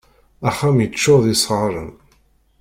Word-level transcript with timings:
Axxam 0.49 0.77
yeččur 0.81 1.19
d 1.25 1.27
isɣaren. 1.33 1.91